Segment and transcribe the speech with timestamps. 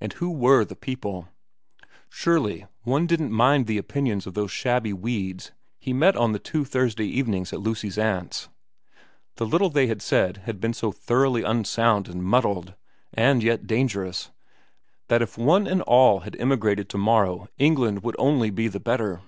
[0.00, 1.28] And who were the people?
[2.08, 5.50] Surely one didn't mind the opinions of those shabby weeds
[5.80, 8.48] he had met on the two Thursday evenings at Lucy's aunt's.
[9.38, 12.74] The little they had said had been so thoroughly unsound and muddled
[13.12, 14.30] and yet dangerous,
[15.08, 19.20] that if they one and all emigrated to morrow England would only be the better.